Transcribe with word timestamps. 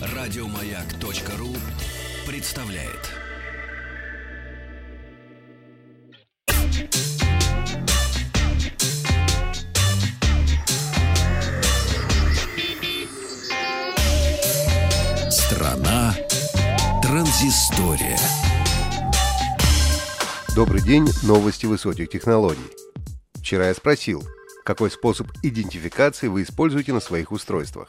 Радиомаяк.ру 0.00 1.54
представляет. 2.26 3.12
Страна 15.30 16.14
транзистория. 17.02 18.18
Добрый 20.54 20.82
день, 20.82 21.08
новости 21.22 21.66
высоких 21.66 22.10
технологий. 22.10 22.60
Вчера 23.34 23.68
я 23.68 23.74
спросил, 23.74 24.22
какой 24.68 24.90
способ 24.90 25.28
идентификации 25.42 26.28
вы 26.28 26.42
используете 26.42 26.92
на 26.92 27.00
своих 27.00 27.32
устройствах. 27.32 27.88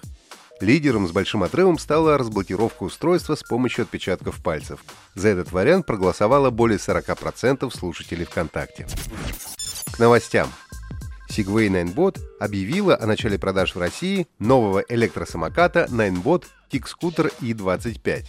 Лидером 0.62 1.10
с 1.10 1.12
большим 1.12 1.44
отрывом 1.44 1.78
стала 1.78 2.18
разблокировка 2.18 2.84
устройства 2.84 3.36
с 3.36 3.44
помощью 3.44 3.84
отпечатков 3.84 4.42
пальцев. 4.42 4.80
За 5.14 5.28
этот 5.28 5.52
вариант 5.52 5.86
проголосовало 5.86 6.52
более 6.52 6.78
40% 6.78 7.70
слушателей 7.76 8.24
ВКонтакте. 8.24 8.88
К 9.92 10.00
новостям. 10.00 10.48
Segway 11.30 11.68
Ninebot 11.68 12.18
объявила 12.40 12.98
о 12.98 13.06
начале 13.08 13.38
продаж 13.38 13.76
в 13.76 13.80
России 13.80 14.28
нового 14.40 14.82
электросамоката 14.88 15.88
Ninebot 15.90 16.46
Tick-Scooter 16.72 17.34
i25. 17.42 18.28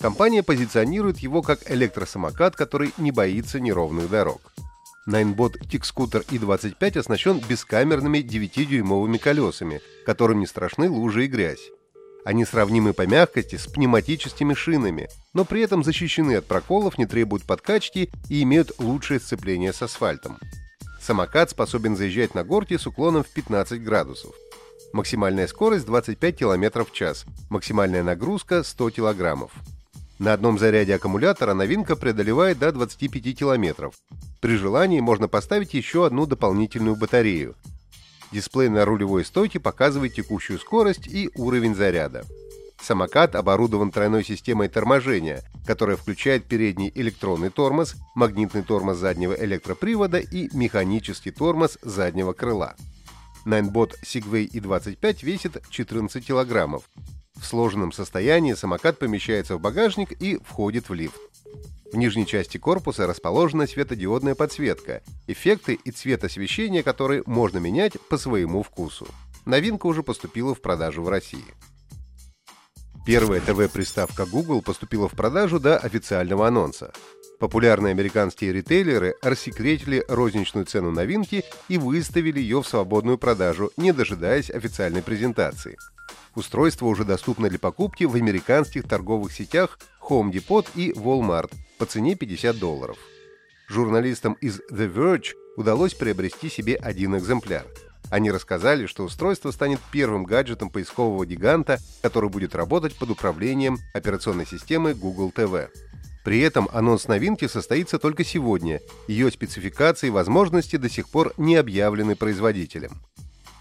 Компания 0.00 0.42
позиционирует 0.42 1.18
его 1.18 1.42
как 1.42 1.70
электросамокат, 1.70 2.56
который 2.56 2.92
не 2.98 3.12
боится 3.12 3.60
неровных 3.60 4.10
дорог. 4.10 4.52
Ninebot 5.08 5.56
Tick-Scooter 5.62 6.22
i25 6.26 6.98
оснащен 6.98 7.40
бескамерными 7.48 8.18
9-дюймовыми 8.18 9.16
колесами, 9.16 9.80
которым 10.04 10.38
не 10.38 10.46
страшны 10.46 10.90
лужи 10.90 11.24
и 11.24 11.28
грязь. 11.28 11.70
Они 12.26 12.44
сравнимы 12.44 12.92
по 12.92 13.06
мягкости 13.06 13.56
с 13.56 13.66
пневматическими 13.68 14.52
шинами, 14.52 15.08
но 15.32 15.46
при 15.46 15.62
этом 15.62 15.82
защищены 15.82 16.36
от 16.36 16.46
проколов, 16.46 16.98
не 16.98 17.06
требуют 17.06 17.44
подкачки 17.44 18.10
и 18.28 18.42
имеют 18.42 18.78
лучшее 18.78 19.18
сцепление 19.18 19.72
с 19.72 19.80
асфальтом. 19.80 20.38
Самокат 21.00 21.50
способен 21.50 21.96
заезжать 21.96 22.34
на 22.34 22.44
горке 22.44 22.78
с 22.78 22.86
уклоном 22.86 23.24
в 23.24 23.28
15 23.28 23.82
градусов. 23.82 24.34
Максимальная 24.92 25.46
скорость 25.46 25.86
25 25.86 26.36
км 26.36 26.84
в 26.84 26.92
час, 26.92 27.24
максимальная 27.48 28.02
нагрузка 28.02 28.62
100 28.62 28.90
кг. 28.90 29.48
На 30.18 30.32
одном 30.32 30.58
заряде 30.58 30.94
аккумулятора 30.94 31.54
новинка 31.54 31.94
преодолевает 31.94 32.58
до 32.58 32.72
25 32.72 33.38
км. 33.38 33.90
При 34.40 34.56
желании 34.56 35.00
можно 35.00 35.28
поставить 35.28 35.74
еще 35.74 36.06
одну 36.06 36.26
дополнительную 36.26 36.96
батарею. 36.96 37.54
Дисплей 38.32 38.68
на 38.68 38.84
рулевой 38.84 39.24
стойке 39.24 39.60
показывает 39.60 40.14
текущую 40.14 40.58
скорость 40.58 41.06
и 41.06 41.30
уровень 41.36 41.74
заряда. 41.74 42.24
Самокат 42.80 43.34
оборудован 43.34 43.90
тройной 43.90 44.24
системой 44.24 44.68
торможения, 44.68 45.42
которая 45.66 45.96
включает 45.96 46.44
передний 46.44 46.92
электронный 46.94 47.50
тормоз, 47.50 47.94
магнитный 48.14 48.62
тормоз 48.62 48.98
заднего 48.98 49.34
электропривода 49.34 50.18
и 50.18 50.48
механический 50.56 51.30
тормоз 51.30 51.78
заднего 51.82 52.32
крыла. 52.32 52.76
Ninebot 53.44 53.94
Segway 54.04 54.48
i25 54.50 55.24
весит 55.24 55.62
14 55.70 56.24
килограммов. 56.24 56.84
В 57.40 57.46
сложенном 57.46 57.92
состоянии 57.92 58.54
самокат 58.54 58.98
помещается 58.98 59.56
в 59.56 59.60
багажник 59.60 60.12
и 60.20 60.38
входит 60.44 60.88
в 60.88 60.94
лифт. 60.94 61.20
В 61.92 61.96
нижней 61.96 62.26
части 62.26 62.58
корпуса 62.58 63.06
расположена 63.06 63.66
светодиодная 63.66 64.34
подсветка, 64.34 65.02
эффекты 65.26 65.74
и 65.74 65.90
цвет 65.90 66.24
освещения, 66.24 66.82
которые 66.82 67.22
можно 67.24 67.58
менять 67.58 67.94
по 68.10 68.18
своему 68.18 68.62
вкусу. 68.62 69.06
Новинка 69.46 69.86
уже 69.86 70.02
поступила 70.02 70.54
в 70.54 70.60
продажу 70.60 71.02
в 71.02 71.08
России. 71.08 71.44
Первая 73.06 73.40
ТВ-приставка 73.40 74.26
Google 74.26 74.60
поступила 74.60 75.08
в 75.08 75.12
продажу 75.12 75.58
до 75.58 75.78
официального 75.78 76.46
анонса. 76.46 76.92
Популярные 77.38 77.92
американские 77.92 78.52
ритейлеры 78.52 79.14
рассекретили 79.22 80.04
розничную 80.08 80.66
цену 80.66 80.90
новинки 80.90 81.44
и 81.68 81.78
выставили 81.78 82.40
ее 82.40 82.60
в 82.60 82.68
свободную 82.68 83.16
продажу, 83.16 83.70
не 83.78 83.92
дожидаясь 83.92 84.50
официальной 84.50 85.02
презентации. 85.02 85.78
Устройство 86.38 86.86
уже 86.86 87.04
доступно 87.04 87.48
для 87.48 87.58
покупки 87.58 88.04
в 88.04 88.14
американских 88.14 88.86
торговых 88.86 89.32
сетях 89.32 89.76
Home 90.08 90.30
Depot 90.30 90.64
и 90.76 90.92
Walmart 90.92 91.50
по 91.78 91.84
цене 91.84 92.14
50 92.14 92.56
долларов. 92.60 92.96
Журналистам 93.66 94.34
из 94.34 94.60
The 94.70 94.88
Verge 94.88 95.32
удалось 95.56 95.94
приобрести 95.94 96.48
себе 96.48 96.76
один 96.76 97.16
экземпляр. 97.16 97.66
Они 98.08 98.30
рассказали, 98.30 98.86
что 98.86 99.02
устройство 99.02 99.50
станет 99.50 99.80
первым 99.90 100.22
гаджетом 100.22 100.70
поискового 100.70 101.26
гиганта, 101.26 101.80
который 102.02 102.30
будет 102.30 102.54
работать 102.54 102.94
под 102.94 103.10
управлением 103.10 103.78
операционной 103.92 104.46
системы 104.46 104.94
Google 104.94 105.32
TV. 105.34 105.70
При 106.24 106.38
этом 106.38 106.68
анонс 106.72 107.08
новинки 107.08 107.48
состоится 107.48 107.98
только 107.98 108.22
сегодня. 108.22 108.80
Ее 109.08 109.32
спецификации 109.32 110.06
и 110.06 110.10
возможности 110.10 110.76
до 110.76 110.88
сих 110.88 111.08
пор 111.08 111.34
не 111.36 111.56
объявлены 111.56 112.14
производителем. 112.14 112.92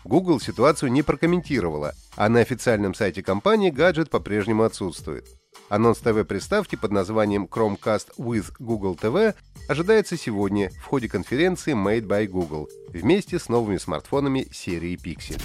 Google 0.07 0.40
ситуацию 0.40 0.91
не 0.91 1.03
прокомментировала, 1.03 1.94
а 2.16 2.29
на 2.29 2.40
официальном 2.40 2.94
сайте 2.94 3.22
компании 3.22 3.69
гаджет 3.69 4.09
по-прежнему 4.09 4.63
отсутствует. 4.63 5.28
Анонс 5.68 5.97
ТВ-приставки 5.97 6.78
под 6.78 6.91
названием 6.91 7.45
Chromecast 7.45 8.16
with 8.18 8.53
Google 8.57 8.95
TV 8.95 9.35
ожидается 9.68 10.16
сегодня 10.16 10.72
в 10.81 10.85
ходе 10.85 11.09
конференции 11.09 11.73
Made 11.73 12.07
by 12.07 12.25
Google 12.28 12.69
вместе 12.88 13.38
с 13.38 13.50
новыми 13.50 13.78
смартфонами 13.78 14.47
серии 14.50 14.97
Pixel. 14.97 15.41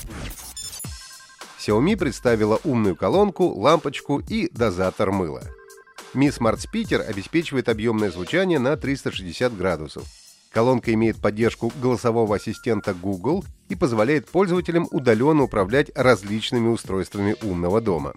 Xiaomi 1.59 1.97
представила 1.97 2.61
умную 2.63 2.95
колонку, 2.95 3.49
лампочку 3.49 4.21
и 4.21 4.49
дозатор 4.53 5.11
мыла. 5.11 5.43
Mi 6.15 6.29
Smart 6.29 6.59
Speaker 6.59 7.01
обеспечивает 7.01 7.69
объемное 7.69 8.13
звучание 8.13 8.61
на 8.61 8.77
360 8.77 9.57
градусов. 9.57 10.05
Колонка 10.53 10.93
имеет 10.93 11.21
поддержку 11.21 11.73
голосового 11.81 12.37
ассистента 12.37 12.93
Google 12.93 13.45
и 13.69 13.75
позволяет 13.75 14.29
пользователям 14.29 14.87
удаленно 14.91 15.45
управлять 15.45 15.91
различными 15.95 16.69
устройствами 16.69 17.37
умного 17.43 17.81
дома. 17.81 18.13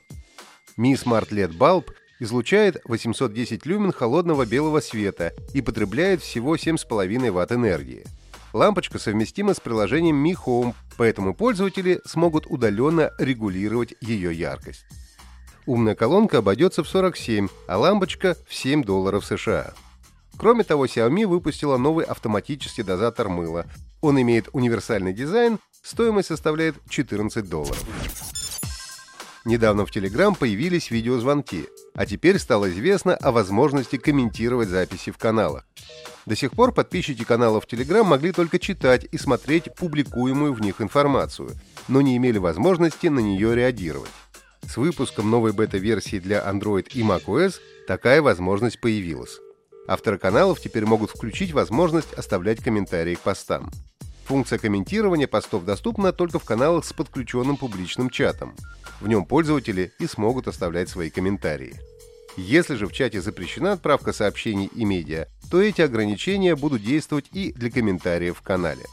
Mi 0.78 0.94
Smart 0.94 1.29
LED 1.29 1.57
Bulb 1.57 1.85
излучает 2.19 2.81
810 2.85 3.66
люмен 3.66 3.94
холодного 3.94 4.45
белого 4.45 4.81
света 4.81 5.34
и 5.53 5.62
потребляет 5.62 6.22
всего 6.22 6.56
7,5 6.56 7.31
Вт 7.31 7.51
энергии. 7.53 8.06
Лампочка 8.51 9.00
совместима 9.00 9.53
с 9.53 9.59
приложением 9.59 10.25
Mi 10.25 10.35
Home, 10.45 10.74
поэтому 10.97 11.34
пользователи 11.34 12.01
смогут 12.06 12.45
удаленно 12.47 13.12
регулировать 13.18 13.95
ее 14.01 14.34
яркость. 14.34 14.85
Умная 15.66 15.95
колонка 15.95 16.40
обойдется 16.40 16.84
в 16.84 16.88
47, 16.88 17.47
а 17.68 17.78
лампочка 17.78 18.38
в 18.47 18.53
7 18.53 18.84
долларов 18.84 19.25
США. 19.25 19.74
Кроме 20.38 20.63
того, 20.63 20.85
Xiaomi 20.85 21.25
выпустила 21.25 21.78
новый 21.78 22.06
автоматический 22.06 22.84
дозатор 22.84 23.29
мыла. 23.29 23.66
Он 24.01 24.22
имеет 24.22 24.50
универсальный 24.53 25.13
дизайн, 25.13 25.59
стоимость 25.81 26.28
составляет 26.28 26.75
14 26.90 27.50
долларов. 27.50 27.84
Недавно 29.45 29.85
в 29.85 29.95
Telegram 29.95 30.35
появились 30.35 30.90
видеозвонки, 30.90 31.68
а 31.94 32.07
теперь 32.07 32.40
стало 32.40 32.69
известно 32.72 33.16
о 33.16 33.31
возможности 33.31 33.97
комментировать 33.97 34.69
записи 34.69 35.12
в 35.12 35.19
каналах. 35.19 35.68
До 36.25 36.35
сих 36.35 36.51
пор 36.51 36.72
подписчики 36.72 37.24
каналов 37.24 37.68
Telegram 37.72 38.03
могли 38.03 38.31
только 38.31 38.57
читать 38.57 39.06
и 39.12 39.18
смотреть 39.19 39.74
публикуемую 39.75 40.53
в 40.53 40.62
них 40.62 40.81
информацию, 40.81 41.51
но 41.88 42.01
не 42.01 42.18
имели 42.18 42.40
возможности 42.40 43.06
на 43.07 43.19
нее 43.19 43.53
реагировать. 43.53 44.09
С 44.68 44.78
выпуском 44.78 45.29
новой 45.29 45.53
бета-версии 45.53 46.18
для 46.18 46.40
Android 46.40 46.88
и 46.95 47.03
macOS 47.03 47.59
такая 47.88 48.24
возможность 48.24 48.81
появилась. 48.81 49.40
Авторы 49.88 50.18
каналов 50.18 50.59
теперь 50.59 50.85
могут 50.85 51.12
включить 51.12 51.51
возможность 51.51 52.13
оставлять 52.13 52.63
комментарии 52.63 53.16
к 53.16 53.19
постам. 53.19 53.72
Функция 54.25 54.57
комментирования 54.57 55.28
постов 55.28 55.66
доступна 55.66 56.12
только 56.12 56.40
в 56.40 56.44
каналах 56.44 56.85
с 56.85 56.94
подключенным 56.94 57.57
публичным 57.57 58.10
чатом. 58.10 58.56
В 59.00 59.07
нем 59.07 59.25
пользователи 59.25 59.92
и 60.00 60.07
смогут 60.07 60.48
оставлять 60.48 60.89
свои 60.89 61.12
комментарии. 61.12 61.75
Если 62.36 62.75
же 62.75 62.88
в 62.88 62.92
чате 62.92 63.21
запрещена 63.21 63.74
отправка 63.74 64.12
сообщений 64.12 64.69
и 64.74 64.83
медиа, 64.83 65.27
то 65.51 65.62
эти 65.62 65.81
ограничения 65.81 66.56
будут 66.56 66.81
действовать 66.81 67.27
и 67.31 67.54
для 67.54 67.69
комментариев 67.69 68.38
в 68.38 68.42
канале. 68.42 68.83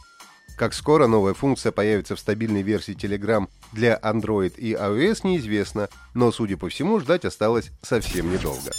Как 0.56 0.74
скоро 0.74 1.06
новая 1.06 1.32
функция 1.34 1.72
появится 1.72 2.14
в 2.14 2.20
стабильной 2.20 2.62
версии 2.62 2.94
Telegram 2.94 3.48
для 3.72 3.98
Android 3.98 4.54
и 4.58 4.74
iOS 4.74 5.20
неизвестно, 5.24 5.88
но, 6.14 6.30
судя 6.30 6.58
по 6.58 6.68
всему, 6.68 7.00
ждать 7.00 7.24
осталось 7.24 7.70
совсем 7.80 8.30
недолго. 8.30 8.70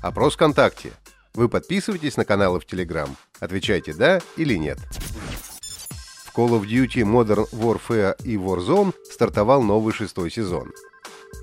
Опрос 0.00 0.34
ВКонтакте. 0.34 0.92
Вы 1.34 1.48
подписываетесь 1.48 2.16
на 2.16 2.24
каналы 2.24 2.60
в 2.60 2.66
Telegram? 2.66 3.10
Отвечайте 3.40 3.92
«да» 3.92 4.20
или 4.36 4.54
«нет». 4.54 4.78
В 5.60 6.36
Call 6.36 6.50
of 6.50 6.62
Duty 6.66 7.02
Modern 7.02 7.50
Warfare 7.50 8.14
и 8.22 8.36
Warzone 8.36 8.94
стартовал 9.10 9.60
новый 9.62 9.92
шестой 9.92 10.30
сезон. 10.30 10.72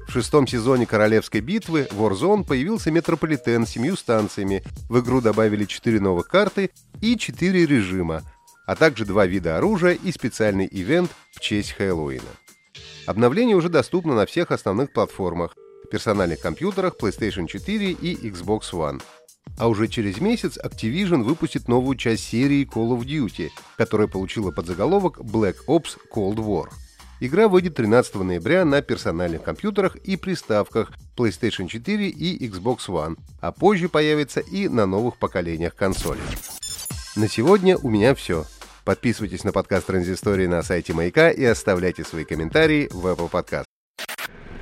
В 0.08 0.12
шестом 0.12 0.48
сезоне 0.48 0.86
Королевской 0.86 1.42
битвы 1.42 1.88
Warzone 1.92 2.46
появился 2.46 2.92
метрополитен 2.92 3.66
с 3.66 3.72
семью 3.72 3.98
станциями, 3.98 4.64
в 4.90 5.02
игру 5.02 5.20
добавили 5.20 5.66
четыре 5.66 6.00
новых 6.00 6.28
карты 6.28 6.72
и 7.02 7.18
четыре 7.18 7.66
режима. 7.66 8.24
а 8.66 8.76
также 8.76 9.06
два 9.06 9.26
вида 9.26 9.58
оружия 9.58 9.94
и 9.94 10.12
специальный 10.12 10.68
ивент 10.70 11.12
в 11.32 11.40
честь 11.40 11.74
Хэллоуина. 11.74 12.24
Обновление 13.06 13.56
уже 13.56 13.70
доступно 13.70 14.16
на 14.16 14.26
всех 14.26 14.52
основных 14.52 14.92
платформах, 14.92 15.56
персональных 15.86 16.40
компьютерах 16.40 16.96
PlayStation 17.00 17.48
4 17.48 17.92
и 17.92 18.30
Xbox 18.30 18.72
One. 18.74 19.02
А 19.58 19.68
уже 19.68 19.88
через 19.88 20.20
месяц 20.20 20.58
Activision 20.58 21.24
выпустит 21.24 21.68
новую 21.68 21.96
часть 21.96 22.26
серии 22.26 22.68
Call 22.68 22.98
of 22.98 23.06
Duty, 23.06 23.50
которая 23.78 24.08
получила 24.08 24.52
подзаголовок 24.52 25.20
Black 25.20 25.56
Ops 25.68 25.98
Cold 26.14 26.38
War. 26.38 26.68
Игра 27.22 27.48
выйдет 27.48 27.76
13 27.76 28.16
ноября 28.16 28.66
на 28.66 28.82
персональных 28.82 29.44
компьютерах 29.44 29.96
и 29.96 30.18
приставках 30.18 30.92
PlayStation 31.16 31.68
4 31.68 32.10
и 32.10 32.48
Xbox 32.50 32.88
One, 32.90 33.18
а 33.40 33.52
позже 33.52 33.88
появится 33.88 34.42
и 34.42 34.68
на 34.68 34.86
новых 34.86 35.18
поколениях 35.18 35.76
консолей. 35.76 36.22
На 37.16 37.30
сегодня 37.30 37.78
у 37.78 37.90
меня 37.90 38.14
все. 38.16 38.46
Подписывайтесь 38.84 39.46
на 39.46 39.54
подкаст 39.54 39.88
Транзистории 39.88 40.48
на 40.48 40.62
сайте 40.62 40.94
Маяка 40.94 41.32
и 41.32 41.44
оставляйте 41.46 42.04
свои 42.04 42.26
комментарии 42.26 42.90
в 42.92 43.08
Apple 43.08 43.32
Podcast. 43.32 43.75